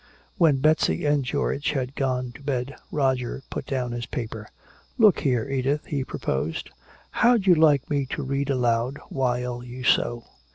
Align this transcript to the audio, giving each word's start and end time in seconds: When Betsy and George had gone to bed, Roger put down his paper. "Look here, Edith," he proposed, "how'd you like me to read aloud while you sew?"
When 0.39 0.57
Betsy 0.61 1.05
and 1.05 1.23
George 1.23 1.73
had 1.73 1.93
gone 1.93 2.31
to 2.31 2.41
bed, 2.41 2.73
Roger 2.91 3.43
put 3.51 3.67
down 3.67 3.91
his 3.91 4.07
paper. 4.07 4.49
"Look 4.97 5.19
here, 5.19 5.47
Edith," 5.47 5.85
he 5.85 6.03
proposed, 6.03 6.71
"how'd 7.11 7.45
you 7.45 7.53
like 7.53 7.87
me 7.87 8.07
to 8.07 8.23
read 8.23 8.49
aloud 8.49 8.97
while 9.09 9.61
you 9.63 9.83
sew?" 9.83 10.23